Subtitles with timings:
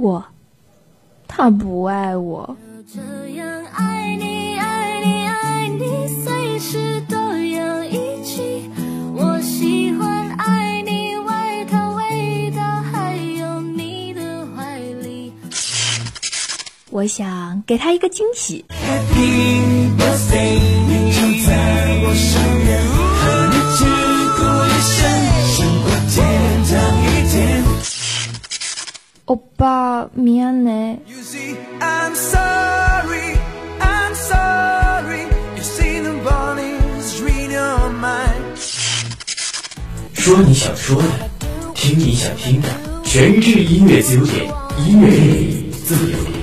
[0.00, 0.24] 我，
[1.28, 2.56] 他不爱我。
[2.92, 8.70] 这样爱你，爱你，爱你，随时都要一起。
[9.14, 15.34] 我喜欢爱你，外套味道，还有你的怀里。
[16.90, 18.64] 我想给他一个惊喜。
[18.70, 21.52] Happy birthday，你就在
[22.04, 22.49] 我身
[29.29, 30.99] 欧巴，미안해。
[31.07, 33.37] You see, I'm sorry,
[33.79, 35.23] I'm sorry.
[35.55, 38.55] You see the bodies read your mind.
[40.13, 41.29] 说你想说的，
[41.73, 42.69] 听你想听的，
[43.03, 44.53] 全日制音乐自由点，
[44.85, 46.38] 音乐给你自由点。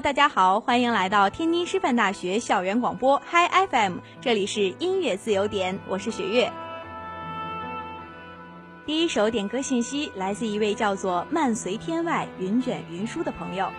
[0.00, 6.50] 大家好，欢迎来到天津师范大学校园广播 Hi FM，这里是音乐自由点，我是雪月。
[8.86, 13.70] 第一首点歌信息来自一位叫做“漫随天外，云卷云舒”的朋友，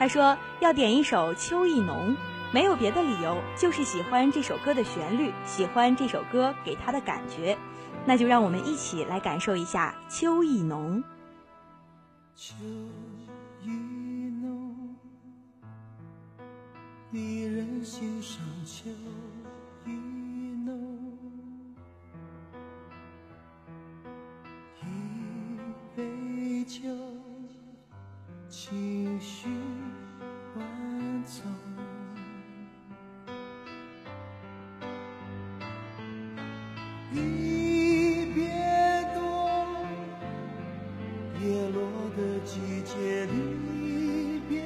[0.00, 2.10] 他说要点一首《秋意浓》，
[2.52, 7.56] 没有别的理由，就是喜欢这首歌的旋律，喜欢这首歌给他的感觉，
[8.04, 10.98] 那就让我们一起来感受一下《秋意浓》。
[12.34, 12.56] 秋
[13.62, 14.01] 意
[17.12, 18.88] 离人心上秋
[19.84, 19.90] 意
[20.64, 21.12] 浓。
[24.80, 24.84] 一
[25.94, 26.88] 杯酒，
[28.48, 29.46] 情绪
[30.56, 31.42] 万种。
[37.12, 38.48] 离别
[39.14, 39.20] 多。
[41.42, 41.78] 叶落
[42.16, 44.62] 的季节离别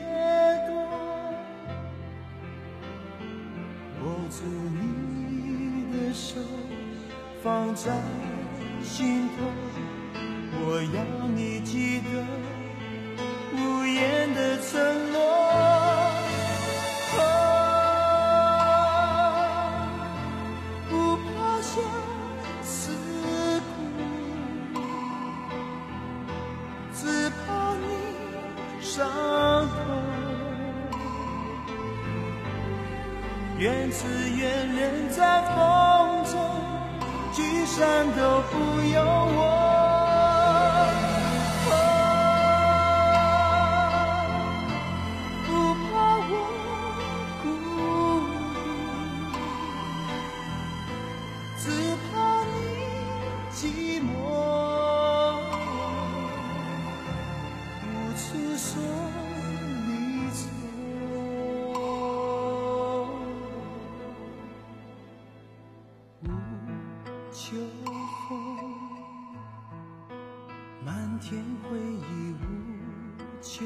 [4.37, 6.37] 住你的手，
[7.43, 7.91] 放在
[8.83, 9.35] 心头。
[10.61, 12.09] 我要你记得
[13.57, 14.79] 无言的承
[15.11, 15.17] 诺。
[20.91, 21.27] 不怕
[21.63, 21.73] 相
[22.63, 22.93] 思
[23.61, 24.79] 苦。
[26.95, 27.87] 只怕你
[28.83, 28.95] 伤
[29.67, 30.16] 痛。
[33.59, 34.07] 缘字
[34.37, 36.39] 缘人在风中，
[37.33, 39.41] 聚散都不由我。
[45.47, 45.89] 不怕
[46.29, 46.31] 我
[47.43, 48.29] 孤独，
[51.57, 51.65] 只
[52.13, 52.13] 怕
[52.53, 52.55] 你
[53.55, 53.57] 寂
[54.05, 54.07] 寞。
[57.83, 57.89] 无
[58.19, 58.21] 处
[58.59, 58.69] 说
[71.29, 73.65] 天回忆无秋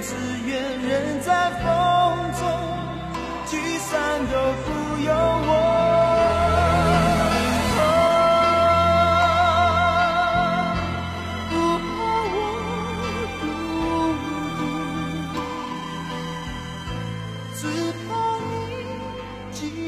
[0.00, 0.14] 只
[0.46, 1.64] 愿人在风
[2.38, 2.42] 中，
[3.46, 3.90] 聚散
[4.30, 4.34] 都
[5.02, 5.50] 由我。
[11.50, 11.86] 不怕
[12.32, 12.36] 我
[13.40, 13.42] 孤
[15.34, 15.36] 独，
[17.56, 17.60] 只
[18.06, 18.08] 怕
[19.60, 19.87] 你。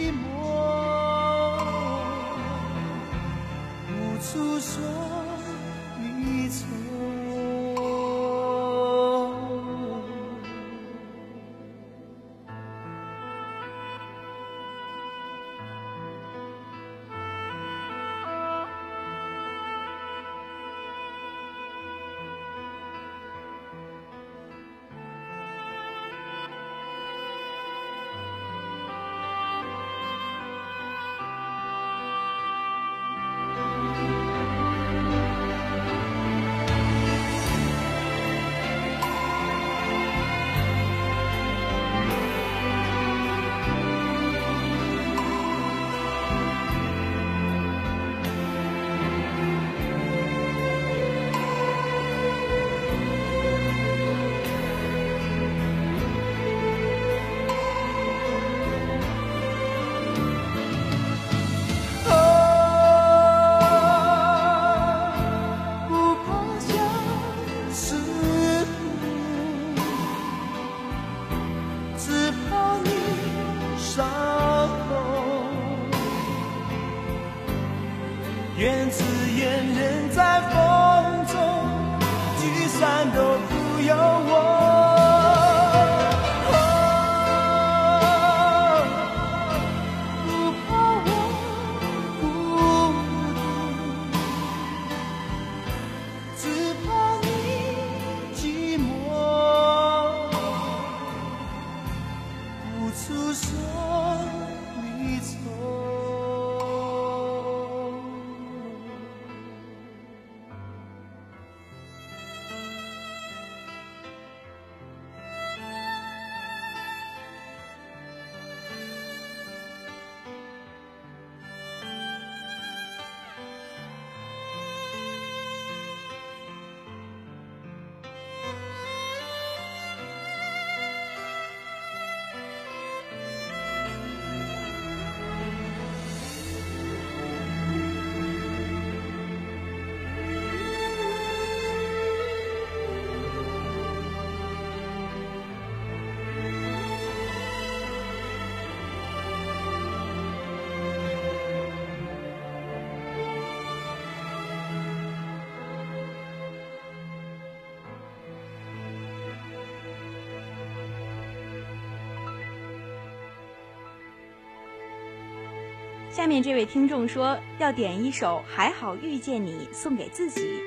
[166.11, 170.61] 下面这位听众说要点一首还好遇见你送给自己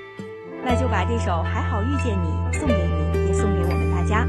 [0.64, 4.26] 那就把这首还好遇见你送给你也送给我们大家。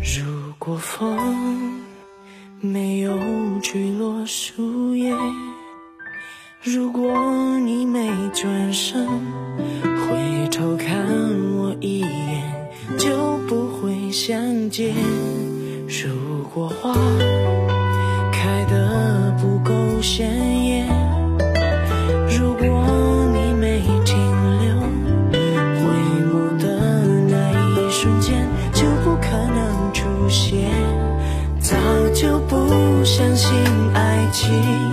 [0.00, 1.82] 如果风
[2.60, 3.18] 没有
[3.60, 5.14] 吹落树叶
[6.62, 9.06] 如果你没转身
[14.18, 14.94] 相见，
[15.86, 16.94] 如果花
[18.32, 20.26] 开得不够鲜
[20.64, 20.88] 艳，
[22.30, 22.66] 如果
[23.34, 24.16] 你没停
[24.62, 24.74] 留，
[25.30, 25.84] 回
[26.24, 27.34] 眸的那
[27.78, 30.70] 一瞬间就不可能出现，
[31.60, 31.76] 早
[32.14, 32.56] 就不
[33.04, 33.54] 相信
[33.92, 34.85] 爱情。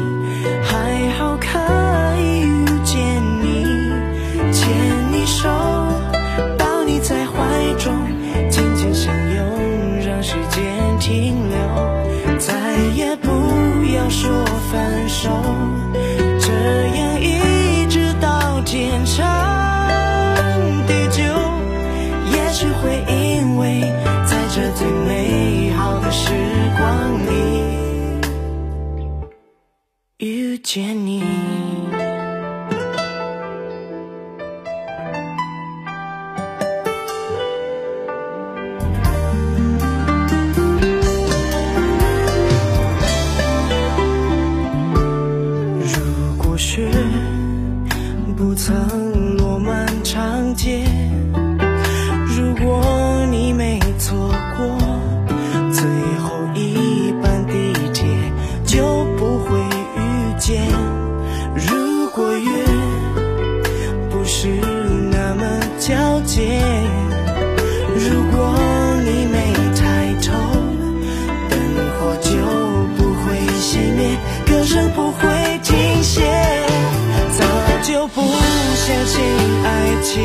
[78.85, 79.23] 相信
[79.63, 80.21] 爱情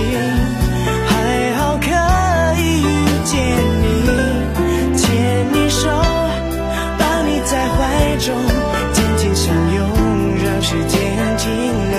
[1.07, 1.87] 还好可
[2.61, 2.85] 以遇
[3.25, 3.37] 见
[3.83, 3.87] 你
[4.97, 5.88] 牵你手
[6.99, 8.35] 抱你在怀中
[8.93, 9.79] 紧紧相拥
[10.43, 10.99] 让时间
[11.37, 11.47] 停
[11.93, 11.97] 留。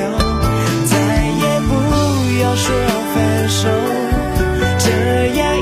[0.84, 0.98] 再
[1.28, 1.72] 也不
[2.42, 2.76] 要说
[3.14, 3.70] 分手
[4.80, 4.90] 这
[5.40, 5.59] 样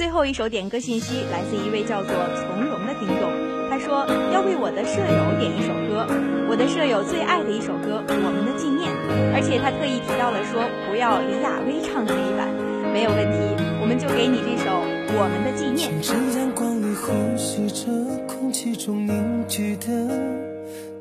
[0.00, 6.08] 最后一首点歌信息来自一位叫做从容的听众，他说要为我的舍友点一首歌，
[6.48, 8.88] 我的舍友最爱的一首歌《我们的纪念》，
[9.36, 12.48] 而且他特意提到了说不要李亚薇唱的那一版，
[12.94, 14.72] 没有问题，我们就给你这首
[15.20, 15.92] 《我们的纪念》。
[16.40, 17.92] 阳光里呼吸着
[18.24, 19.84] 空气中凝聚的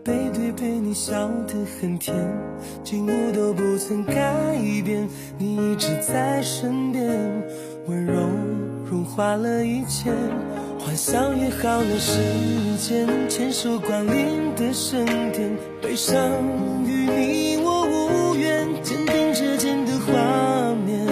[0.04, 2.14] 背对背，你笑得很甜，
[2.84, 4.12] 景物都不曾改
[4.84, 7.08] 变，你一直在身边，
[7.88, 8.28] 温柔。
[8.90, 10.10] 融化了一切，
[10.80, 12.18] 幻想约好了时
[12.80, 16.16] 间，牵手光临的圣殿，悲伤
[16.88, 21.06] 与你我无缘，肩并着肩的画面，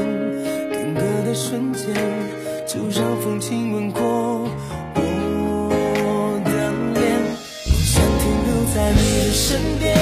[0.72, 1.94] 定格的瞬间，
[2.66, 4.02] 就让风亲吻过
[4.96, 6.50] 我的
[7.00, 7.22] 脸，
[7.64, 9.97] 不想停留在你的身边。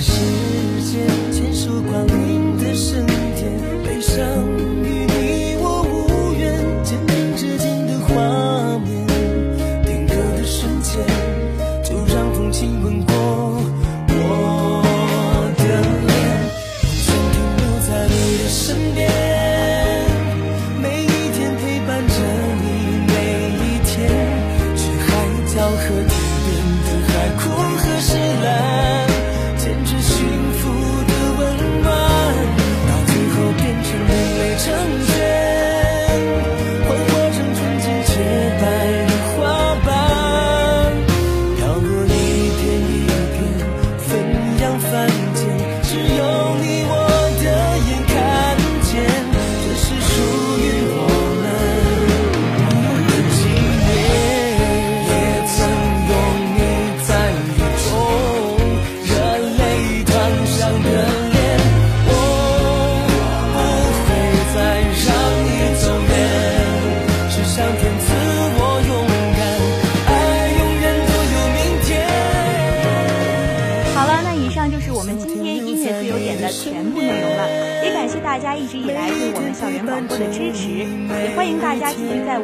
[0.00, 0.12] 时
[0.80, 3.52] 间，牵手光临的圣殿，
[3.84, 4.24] 悲伤
[4.82, 9.06] 与你我无缘，肩并肩的画面，
[9.84, 11.04] 定格的瞬间，
[11.84, 13.14] 就让风轻吻过
[14.08, 14.82] 我
[15.58, 15.62] 的
[16.06, 16.10] 脸。
[16.82, 18.58] 想停留在你的身
[18.94, 18.98] 边，
[20.80, 22.14] 每一天陪伴着
[22.62, 23.12] 你，每
[23.52, 24.08] 一天，
[24.74, 25.10] 去海
[25.54, 26.10] 角和天
[26.46, 26.79] 边。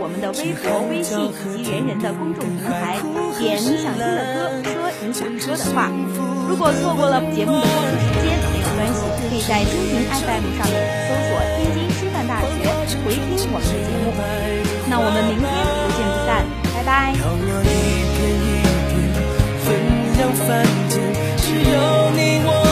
[0.06, 2.94] 我们的微博、微信以及人人的公众平台，
[3.42, 5.90] 点你想听的歌，说你想说的话。
[6.46, 12.70] 如果错过了节目的播出时间，没有关系，可以在蜻蜓 FM 上搜索“天津师范大学”
[13.02, 14.14] 回听我们的节目。
[14.86, 17.10] 那我们明天不见不散，拜拜。
[21.42, 21.74] 只有
[22.14, 22.65] 你我。